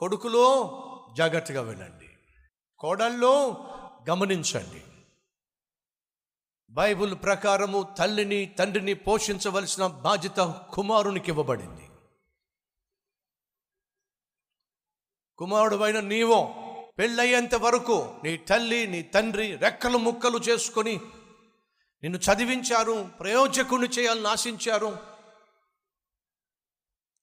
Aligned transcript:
కొడుకులో 0.00 0.46
జాగ్రత్తగా 1.16 1.62
వెళ్ళండి 1.62 2.08
కోడల్లో 2.78 3.32
గమనించండి. 4.10 4.82
బైబిల్ 6.70 7.14
ప్రకారము 7.22 7.94
తల్లిని 7.98 8.56
తండ్రిని 8.58 8.94
పోషించవలసిన 8.94 9.86
బాధ్యత 9.86 10.64
కుమారునికి 10.72 11.30
ఇవ్వబడింది. 11.30 11.86
కుమారుడు 15.38 15.76
అయిన 15.76 16.00
నీవో 16.00 16.54
పెళ్ళయ్యేంత 16.98 17.54
వరకు 17.54 18.20
నీ 18.24 18.36
తల్లి 18.36 18.86
నీ 18.86 19.02
తండ్రి 19.02 19.56
రెక్కలు 19.56 19.98
ముక్కలు 19.98 20.38
చేసుకొని 20.38 21.00
నిన్ను 22.02 22.18
చదివించారు 22.18 23.10
ప్రయోజకుని 23.20 23.86
చేయాలని 23.86 24.28
ఆశించారు 24.28 24.98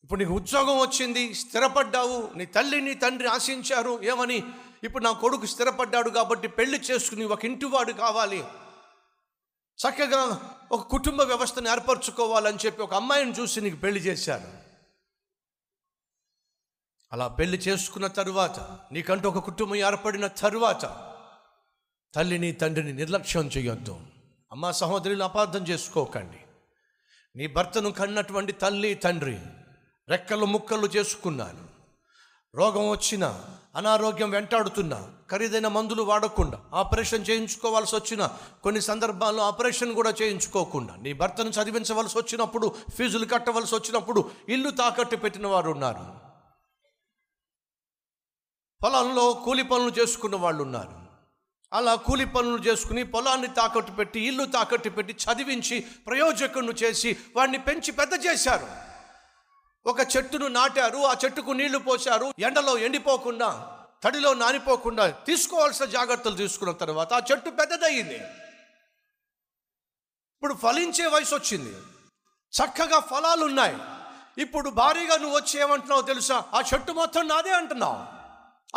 ఇప్పుడు 0.08 0.24
నీకు 0.24 0.34
ఉద్యోగం 0.34 0.78
వచ్చింది 0.80 1.34
స్థిరపడ్డావు 1.34 2.32
నీ 2.36 2.46
తల్లి 2.46 2.82
నీ 2.82 2.94
తండ్రి 2.94 3.28
ఆశించారు 3.28 4.04
ఏమని? 4.04 4.44
ఇప్పుడు 4.84 5.04
నా 5.04 5.12
కొడుకు 5.12 5.46
స్థిరపడ్డాడు 5.46 6.10
కాబట్టి 6.10 6.48
పెళ్ళి 6.48 6.78
చేసుకుని 6.78 7.26
ఒక 7.26 7.46
ఇంటివాడు 7.46 7.92
కావాలి. 7.92 8.44
చక్కగా 9.80 10.22
ఒక 10.72 10.88
కుటుంబ 10.88 11.22
వ్యవస్థను 11.22 11.70
ఏర్పరచుకోవాలని 11.70 12.58
చెప్పి 12.66 12.82
ఒక 12.82 12.94
అమ్మాయిని 12.94 13.32
చూసి 13.32 13.62
నీకు 13.62 13.76
పెళ్ళి 13.76 14.00
చేశారు 14.00 14.48
అలా 17.12 17.28
పెళ్ళి 17.28 17.58
చేసుకున్న 17.58 18.08
తరువాత 18.08 18.60
నీకంటూ 18.92 19.30
ఒక 19.30 19.38
కుటుంబం 19.38 19.76
ఏర్పడిన 19.76 20.28
తరువాత 20.28 21.14
తల్లిని 22.16 22.52
తండ్రిని 22.52 22.94
నిర్లక్ష్యం 22.94 23.48
చేయొద్దు 23.58 24.00
అమ్మ 24.52 24.72
సహోదరులు 24.72 25.24
అపార్థం 25.24 25.64
చేసుకోకండి. 25.68 26.40
నీ 27.36 27.48
భర్తను 27.48 27.92
కన్నటువంటి 27.92 28.52
తల్లి 28.52 28.94
తండ్రి 28.94 29.40
రెక్కలు 30.10 30.46
ముక్కలు 30.46 30.88
చేసుకున్నాను. 30.88 31.64
రోగం 32.56 32.90
వచ్చిన 32.90 33.44
అనారోగ్యం 33.76 34.30
వెంటాడుతున్నా 34.32 35.14
ఖరీదైన 35.32 35.68
మందులు 35.68 36.04
వాడకుండా 36.04 36.60
ఆపరేషన్ 36.74 37.26
చేయించుకోవాల్సి 37.30 37.96
వచ్చిన 37.96 38.30
కొన్ని 38.64 38.82
సందర్భాల్లో 38.82 39.44
ఆపరేషన్ 39.44 39.94
కూడా 39.96 40.14
చేయించుకోకుండా 40.22 40.96
నీ 40.96 41.14
భర్తను 41.14 41.50
చదివించవలసి 41.50 42.18
వచ్చినప్పుడు 42.18 42.76
ఫీజులు 42.98 43.26
కట్టవలసి 43.26 43.76
వచ్చినప్పుడు 43.76 44.32
ఇల్లు 44.50 44.70
తాకట్టు 44.70 45.16
పెట్టిన 45.16 45.48
వారు 45.48 45.70
ఉన్నారు. 45.70 46.06
పొలంలో 48.84 49.34
కూలి 49.34 49.64
పనులు 49.64 49.90
చేసుకున్న 49.90 50.36
వాళ్ళు 50.36 50.64
ఉన్నారు. 50.64 50.98
అలా 51.74 51.96
కూలి 51.96 52.26
పనులు 52.26 52.64
చేసుకుని 52.64 53.04
పొలాన్ని 53.04 53.48
తాకట్టు 53.48 53.92
పెట్టి 53.92 54.20
ఇల్లు 54.20 54.46
తాకట్టు 54.46 54.90
పెట్టి 54.90 55.14
చదివించి 55.14 55.80
ప్రయోజకులను 55.80 56.72
చేసి 56.72 57.18
వాడిని 57.36 57.58
పెంచి 57.58 57.92
పెద్ద 57.92 58.26
చేశారు. 58.26 58.87
ఒక 59.88 60.00
చెట్టును 60.00 60.48
నాటారు 60.48 60.98
ఆ 60.98 61.16
చెట్టుకు 61.26 61.52
నీళ్ళు 61.52 61.78
పోశారు 61.78 62.34
ఎండలో 62.40 62.78
ఎండిపోకుండా 62.78 63.78
తడిలో 64.04 64.34
నానిపోకుండా 64.34 65.08
తీసుకోవాల్సిన 65.08 65.86
జాగ్రత్తలు 65.86 66.36
తీసుకున్న 66.36 66.72
తర్వాత 66.72 67.14
ఆ 67.14 67.22
చెట్టు 67.32 67.50
పెద్దదయ్యింది. 67.50 68.16
ఇప్పుడు 70.34 70.54
ఫలించే 70.54 71.08
వయసు 71.08 71.36
వచ్చింది. 71.36 71.72
చక్కగా 72.54 73.00
ఫలాలు 73.00 73.46
ఉన్నాయి. 73.46 73.78
ఇప్పుడు 74.38 74.70
భారీగా 74.70 75.18
నువ్వు 75.18 75.38
వచ్చి 75.38 75.60
ఏమంటున్నావు 75.60 76.02
తెలుసా? 76.02 76.46
ఆ 76.56 76.62
చెట్టు 76.74 76.92
మొత్తం 76.92 77.28
నాదే 77.28 77.52
అంటున్నావు. 77.52 77.98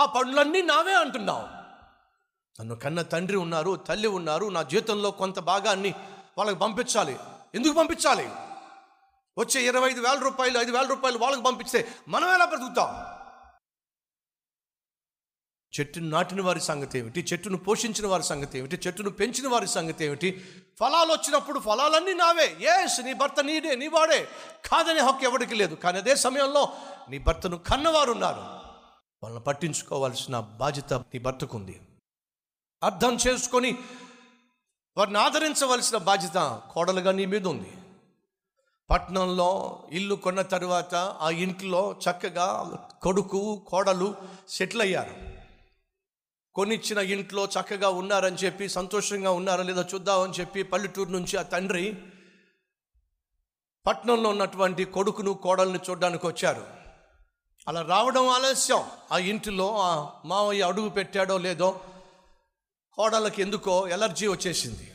ఆ 0.00 0.04
పండ్లన్నీ 0.06 0.62
నావే 0.62 0.94
అంటున్నావు. 0.94 1.42
నన్ను 2.60 2.74
కన్న 2.74 3.02
తండ్రి 3.02 3.36
ఉన్నారు 3.36 3.76
తల్లి 3.76 4.08
ఉన్నారు 4.08 4.46
నా 4.46 4.62
జీవితంలో 4.62 5.10
కొంత 5.10 5.38
భాగాన్ని 5.38 5.94
వాళ్ళకి 6.38 6.58
పంపించాలి. 6.58 7.18
ఎందుకు 7.54 7.72
పంపించాలి? 7.72 8.30
వచ్చే 9.38 9.62
ఇరవై 9.62 9.90
ఐదు 9.90 10.00
వేల 10.00 10.18
రూపాయలు 10.18 10.58
ఐదు 10.58 10.70
వేల 10.70 10.86
రూపాయలు 10.86 11.18
వాళ్ళకి 11.18 11.42
పంపిస్తే 11.42 11.88
మనం 12.08 12.34
ఎలా 12.34 12.44
బ్రతుకుతాం? 12.44 13.20
చెట్టును 15.80 16.08
నాటిన 16.08 16.42
వారి 16.42 16.60
సంగతి 16.60 16.98
ఏమిటి? 16.98 17.26
చెట్టును 17.32 17.56
పోషించిన 17.56 18.06
వారి 18.06 18.22
సంగతి 18.22 18.58
ఏమిటి? 18.58 18.80
చెట్టును 18.86 19.10
పెంచిన 19.10 19.48
వారి 19.48 19.68
సంగతి 19.68 20.04
ఏమిటి? 20.04 20.44
ఫలాలు 20.80 21.12
వచ్చినప్పుడు 21.12 21.60
ఫలాలన్నీ 21.60 22.14
నావే. 22.14 22.56
ఏస్ 22.60 23.00
నీ 23.00 23.12
భర్త 23.12 23.40
నీడే 23.40 23.76
నీ 23.76 23.88
వాడే. 23.88 24.28
కాదనే 24.64 25.00
హక్కు 25.00 25.24
ఎవరికి 25.24 25.54
లేదు. 25.54 25.74
కానీ 25.74 25.98
అదే 25.98 26.16
సమయంలో 26.16 26.72
నీ 27.10 27.18
భర్తను 27.18 27.58
కన్నవారు 27.58 28.12
ఉన్నారు 28.12 28.40
వాళ్ళని 29.22 29.44
పట్టించుకోవాల్సిన 29.44 30.40
బాధ్యత 30.40 30.92
నీ 30.94 31.18
భర్తకుంది. 31.18 31.80
అర్థం 32.82 33.14
చేసుకొని 33.14 33.78
వారిని 34.96 35.18
ఆదరించవలసిన 35.18 35.96
బాధ్యత 35.96 36.62
కోడలుగా 36.70 37.12
నీ 37.12 37.26
మీద 37.26 37.46
ఉంది 37.46 37.72
పట్నంలో 38.90 39.82
ఇల్లు 39.92 40.14
కొన్న 40.14 40.42
తర్వాత 40.42 40.94
ఆ 40.94 41.30
ఇంట్లో 41.30 41.96
చక్కగా 42.10 42.76
కొడుకు 43.02 43.62
కోడలు 43.68 44.14
సెటిల్ 44.48 44.82
అయ్యారు. 44.82 45.14
కొనిచ్చిన 46.54 46.98
ఇంట్లో 46.98 47.44
చక్కగా 47.44 47.88
ఉన్నారని 47.88 48.36
చెప్పి 48.36 48.68
సంతోషంగా 48.68 49.30
ఉన్నారా 49.30 49.62
లేదా 49.62 49.84
చూద్దామని 49.94 50.32
చెప్పి 50.40 50.62
పల్లెటూరు 50.62 51.10
నుంచి 51.10 51.36
ఆ 51.36 51.42
తండ్రి 51.42 51.96
పట్నంలో 53.86 54.30
ఉన్నటువంటి 54.30 54.84
కొడుకును 54.84 55.32
కోడల్ని 55.32 55.78
చూడడానికి 55.90 56.26
వచ్చారు. 56.26 56.66
అలా 57.68 57.82
రావడం 57.82 58.28
ఆలస్యం. 58.28 58.84
ఆ 59.12 59.18
ఇంటిలో 59.18 59.78
ఆ 59.78 60.10
మావయ్య 60.24 60.62
అడుగు 60.62 60.88
పెట్టాడో 60.88 61.38
లేదో 61.38 61.80
కోడళ్ళకి 62.92 63.42
ఎందుకో 63.42 63.88
ఎలర్జీ 63.88 64.26
వచ్చేసింది. 64.26 64.92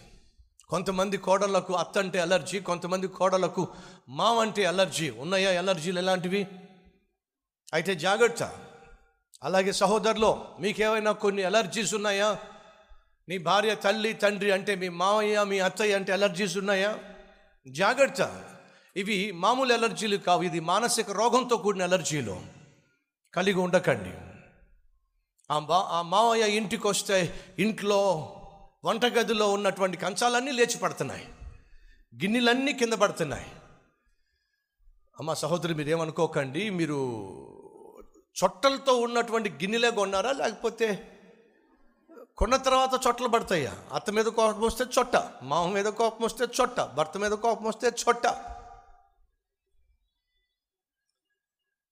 కొంతమంది 0.70 1.18
కోడళ్ళకు 1.18 1.74
అత్త 1.74 1.98
అంటే 1.98 2.20
ఎలర్జీ 2.20 2.60
కొంతమంది 2.60 3.08
కోడలకు 3.08 3.68
మావ 4.10 4.40
అంటే 4.40 4.62
ఎలర్జీ 4.62 5.10
ఉన్నాయా 5.10 5.52
ఎలర్జీలు 5.52 6.00
ఎలాంటివి? 6.00 6.48
అయితే 7.74 7.96
జాగ్రత్త. 7.96 8.44
అలాగే 9.44 9.72
సహోదరులో 9.72 10.48
మీకేమైనా 10.60 11.12
కొన్ని 11.12 11.42
ఎలర్జీస్ 11.42 11.94
ఉన్నాయా? 11.94 12.40
నీ 13.30 13.38
భార్య 13.38 13.76
తల్లి 13.76 14.14
తండ్రి 14.14 14.52
అంటే 14.52 14.76
మీ 14.76 14.90
మావయ్య 14.90 15.44
మీ 15.44 15.60
అత్తయ్య 15.60 15.96
అంటే 15.96 16.14
ఎలర్జీస్ 16.14 16.58
ఉన్నాయా? 16.58 17.00
జాగ్రత్త. 17.68 18.44
ఇవి 18.98 19.32
మామూలు 19.32 19.74
ఎలర్జీలు 19.74 20.18
కావు. 20.18 20.44
ఇది 20.44 20.60
మానసిక 20.60 21.12
రోగంతో 21.12 21.58
కూడిన 21.58 21.82
ఎలర్జీలు 21.82 22.42
కలిగి 23.34 23.60
ఉండకండి. 23.60 24.14
ఆ 25.52 26.02
మావయ్య 26.02 26.56
ఇంటికి 26.56 26.88
వస్తే 26.88 27.40
ఇంట్లో 27.60 28.32
వంటగదిలో 28.86 29.52
ఉన్నటువంటి 29.52 29.98
కంచాలన్నీ 29.98 30.52
లేచి 30.52 30.78
పడుతున్నాయి. 30.78 31.26
గిన్నెలన్నీ 32.16 32.74
కింద 32.74 32.94
పడుతున్నాయి. 32.94 33.52
అమ్మ 35.20 35.34
సహోదరి 35.34 35.74
మీరేమనుకోకండి 35.74 36.70
మీరు 36.70 37.00
చొట్టలతో 38.44 38.94
ఉన్నటువంటి 38.98 39.50
గిన్నెలే 39.50 39.92
కొన్నారా 39.92 40.32
లేకపోతే 40.32 41.12
కొన్న 42.38 42.56
తర్వాత 42.56 43.08
చొట్టలు 43.08 43.28
పడతాయా? 43.28 43.74
అత్త 43.94 44.10
మీద 44.10 44.26
కోపం 44.26 44.62
వస్తే 44.62 44.84
చొట్ట 45.00 45.32
మామ 45.44 45.70
మీద 45.70 45.86
కోపం 45.86 46.26
వస్తే 46.26 46.44
చొట్ట 46.62 46.82
భర్త 46.82 47.18
మీద 47.18 47.32
కోపం 47.32 47.64
వస్తే 47.64 47.88
చొట్ట. 47.88 48.26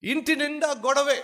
ఇంటి 0.04 0.36
నిండా 0.36 0.72
గొడవే. 0.72 1.24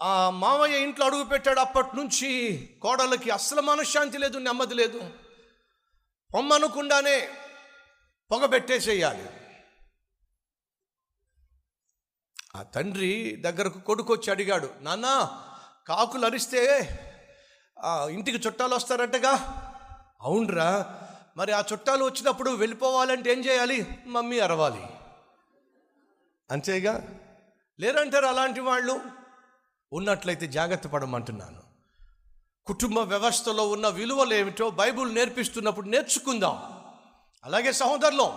ఆ 0.00 0.30
మామయ్య 0.30 0.82
ఇంట్లో 0.82 1.06
అడుగు 1.06 1.24
పెట్టాడు 1.24 1.60
అప్పటి 1.60 1.96
నుంచి. 1.96 2.30
కోడలకి 2.82 3.30
అస్సలు 3.30 3.60
మనశ్శాంతి 3.60 4.18
లేదు 4.18 4.38
నెమ్మది 4.38 4.74
లేదు. 4.74 5.10
పొమ్మనకుండానే 6.34 7.28
పొగ 8.30 8.46
పెట్టేసేయాలి. 8.46 9.26
ఆ 12.56 12.62
తండ్రి 12.62 13.36
దగ్గరకు 13.40 13.78
కొడుకు 13.80 14.12
వచ్చి 14.12 14.30
అడిగాడు 14.30 14.70
నాన్న 14.80 15.06
కాకులు 15.88 16.26
అరిస్తే 16.26 16.60
ఇంటికి 18.10 18.46
చుట్టాలు 18.46 18.74
వస్తారంటగా? 18.74 19.32
అవునరా 20.20 21.00
మరి 21.36 21.52
ఆ 21.52 21.62
చుట్టాలు 21.72 22.04
వచ్చినప్పుడు 22.04 22.50
వెళ్ళిపోవాలంటే 22.50 23.32
ఏం 23.32 23.44
చేయాలి? 23.44 23.98
మమ్మీ 24.06 24.38
అరవాలి. 24.38 24.82
అంతేగా? 26.50 27.08
లేరంటారు 27.80 28.26
అలాంటి 28.26 28.60
వాళ్ళు. 28.60 29.17
ఉన్నట్లయితే 29.92 30.46
జాగ్రత్త 30.46 30.86
పడమంటున్నాను. 30.86 31.62
కుటుంబ 32.66 32.98
వ్యవస్థలో 32.98 33.68
ఉన్న 33.68 33.88
విలువలు 33.88 34.34
ఏమిటో 34.34 34.70
బైబుల్ 34.70 35.14
నేర్పిస్తున్నప్పుడు 35.14 35.88
నేర్చుకుందాం. 35.88 36.84
అలాగే 37.44 37.72
సహోదరులు 37.72 38.32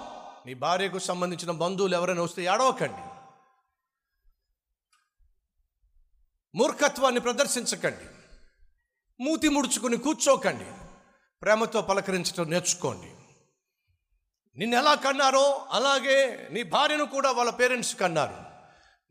నీ 0.45 0.53
భార్యకు 0.53 0.99
సంబంధించిన 0.99 1.51
బంధువులు 1.51 1.95
ఎవరైనా 1.95 2.21
వస్తే 2.21 2.43
ఏడవకండి. 2.43 3.01
మూర్ఖత్వాన్ని 6.57 7.21
ప్రదర్శించకండి. 7.21 8.05
మూతి 9.23 9.49
ముడుచుకుని 9.49 9.97
కూర్చోకండి. 9.97 10.65
ప్రేమతో 11.41 11.81
పలకరించడం 11.81 12.49
నేర్చుకోండి. 12.49 13.15
నిన్ను 14.59 14.77
ఎలా 14.77 14.95
కన్నారో 14.95 15.65
అలాగే 15.71 16.47
నీ 16.51 16.63
భార్యను 16.63 17.05
కూడా 17.05 17.31
వాళ్ళ 17.31 17.51
పేరెంట్స్ 17.51 17.95
కన్నారు. 17.95 18.50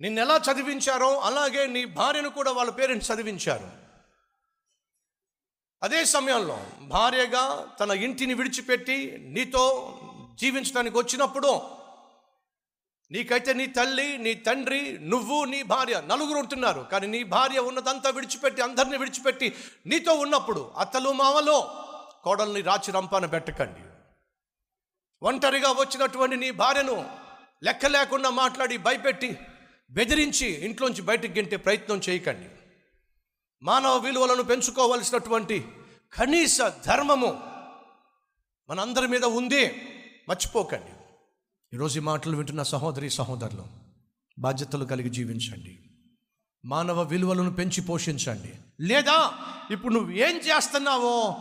నిన్ను 0.00 0.20
ఎలా 0.20 0.36
చదివించారో 0.36 1.18
అలాగే 1.18 1.66
నీ 1.66 1.84
భార్యను 1.84 2.30
కూడా 2.30 2.52
వాళ్ళ 2.52 2.70
పేరెంట్స్ 2.70 3.10
చదివించారు. 3.10 3.68
అదే 5.82 6.04
సమయంలో 6.04 6.66
భార్యగా 6.80 7.68
తన 7.80 7.90
ఇంటిని 7.90 8.34
విడిచిపెట్టి 8.34 9.18
నీతో 9.20 9.64
జీవించడానికి 10.40 10.98
వచ్చినప్పుడు 10.98 11.80
నీకైతే 13.10 13.52
నీ 13.52 13.66
తల్లి 13.66 14.18
నీ 14.18 14.34
తండ్రి 14.34 14.98
నువ్వు 14.98 15.44
నీ 15.44 15.62
భార్య 15.62 16.02
నలుగురు 16.06 16.38
ఉంటున్నారు. 16.38 16.80
కానీ 16.80 17.06
నీ 17.06 17.22
భార్య 17.22 17.58
ఉన్నదంతా 17.58 18.10
విడిచిపెట్టి 18.10 18.62
అందరిని 18.62 18.98
విడిచిపెట్టి 18.98 19.56
నీతో 19.86 20.14
ఉన్నప్పుడు 20.14 20.72
అత్తలు 20.78 21.12
మామలో 21.12 21.86
కోడల్ని 22.22 22.60
రాచి 22.60 22.92
రంపాన 22.92 23.26
పెట్టకండి. 23.26 23.80
ఒంటరిగా 25.22 25.70
వచ్చినటువంటి 25.70 26.36
నీ 26.36 26.50
భార్యను 26.50 27.16
లెక్క 27.62 27.86
లేకుండా 27.86 28.30
మాట్లాడి 28.30 28.76
భయపెట్టి 28.76 29.38
బెదిరించి 29.90 30.46
ఇంట్లోంచి 30.46 31.02
బయటకు 31.02 31.32
గెంటే 31.32 31.56
ప్రయత్నం 31.56 32.00
చేయకండి. 32.08 32.48
మానవ 33.62 33.96
విలువలను 33.96 34.42
పెంచుకోవలసినటువంటి 34.42 35.68
కనీస 36.12 36.58
ధర్మము 36.86 37.40
మనందరి 38.70 39.08
మీద 39.08 39.24
ఉంది. 39.24 39.66
మర్చిపోకండి. 40.28 40.92
ఈరోజు 41.74 41.98
ఈ 41.98 42.02
మాటలు 42.02 42.36
వింటున్న 42.36 42.62
సహోదరి 42.62 43.10
సహోదరులు 43.10 43.64
బాధ్యతలు 44.38 44.84
కలిగి 44.84 45.10
జీవించండి. 45.10 45.78
మానవ 46.64 47.02
విలువలను 47.02 47.52
పెంచి 47.52 47.80
పోషించండి. 47.80 48.52
లేదా 48.80 49.32
ఇప్పుడు 49.70 49.94
నువ్వు 49.94 50.10
ఏం 50.10 50.36
చేస్తున్నావో? 50.36 51.36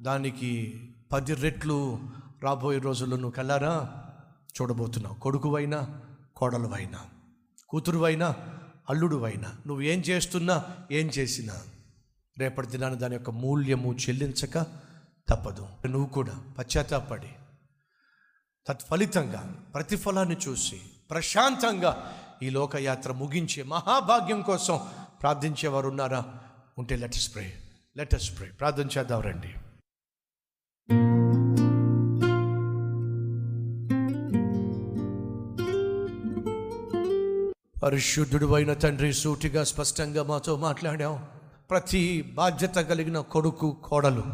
దానికి 0.00 0.80
పది 1.12 1.34
రెట్లు 1.34 1.98
రాబోయే 2.42 2.78
రోజుల్లో 2.78 3.16
నువ్వు 3.16 3.32
కల్లారా 3.32 4.04
చూడబోతున్నావు. 4.60 5.14
కొడుకువైనా 5.14 6.00
కోడలువైనా. 6.36 7.06
కూతురువైనా 7.68 8.34
అల్లుడువైనా 8.90 9.54
నువ్వు 9.66 9.82
ఏం 9.82 10.00
చేస్తున్నా 10.00 10.64
ఏం 10.90 11.06
చేసినా 11.06 11.62
రేపటి 12.38 12.68
దినాన్ని 12.68 12.98
దాని 12.98 13.14
యొక్క 13.14 13.30
మూల్యము 13.30 13.94
చెల్లించక 13.94 14.58
తప్పదు. 15.28 15.68
నువ్వు 15.86 16.06
కూడా 16.06 16.40
పశ్చాత్తాపడి 16.58 17.30
తత్ఫలితంగా 18.68 19.54
ప్రతిఫలాన్ని 19.74 20.36
చూసి 20.48 20.80
ప్రశాంతంగా 21.10 22.12
ఈ 22.42 22.50
లోకయాత్ర 22.50 23.12
ముగించే 23.12 23.62
మహాభాగ్యం 23.62 24.42
కోసం 24.42 24.80
ప్రార్థించేవారు 25.22 25.88
ఉన్నారా 25.88 26.24
ఉంటే 26.78 26.96
లెటస్ 26.96 27.34
ప్రే 27.34 27.62
లెటస్ 27.96 28.38
ప్రే 28.38 28.46
ప్రార్థించేద్దాం 28.46 29.20
రండి. 29.20 29.54
పరిశుద్ధుడు 37.82 38.54
అయిన 38.54 38.72
తండ్రి 38.72 39.12
సూటిగా 39.12 39.64
స్పష్టంగా 39.64 40.22
మాతో 40.22 40.56
మాట్లాడాం 40.56 41.28
ప్రతి 41.70 42.22
బాధ్యత 42.22 42.74
కలిగిన 42.74 43.20
కొడుకు 43.20 43.72
కోడలు 43.72 44.24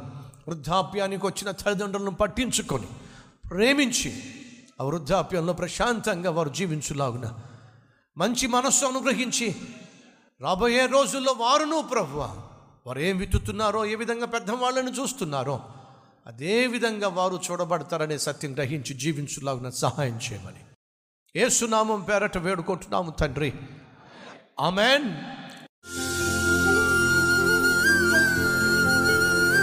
వృద్ధాప్యానికి 0.48 1.26
వచ్చిన 1.26 1.50
తల్లిదండ్రులను 1.50 2.10
పట్టించుకొని 2.10 2.88
ప్రేమించి 3.50 4.12
ఆ 4.80 4.84
వృద్ధాప్యంలో 4.84 5.52
ప్రశాంతంగా 5.52 6.30
వారు 6.30 6.48
జీవించులాగున 6.48 7.34
మంచి 8.16 8.46
మనస్సు 8.46 8.84
అనుగ్రహించి 8.86 9.54
రాబోయే 10.40 10.86
రోజుల్లో 10.86 11.32
వారును 11.32 11.82
ప్రభువ 11.82 12.22
వారు 12.86 12.98
ఏం 12.98 13.18
విత్తుతున్నారో 13.18 13.84
ఏ 13.84 13.94
విధంగా 13.94 14.26
పెద్దవాళ్ళని 14.26 14.92
చూస్తున్నారో 14.92 15.60
అదే 16.26 16.66
విధంగా 16.66 17.08
వారు 17.08 17.40
చూడబడతారనే 17.50 18.18
సత్యం 18.18 18.52
గ్రహించి 18.54 18.94
జీవించులాగున 18.94 19.68
సహాయం 19.68 20.16
చేయమని. 20.16 20.62
ఏసునామం 21.36 22.00
పేరట 22.00 22.38
వేడుకుంటున్నాము 22.38 23.10
తండ్రి. 23.10 23.52
ఆమెన్. 24.60 25.14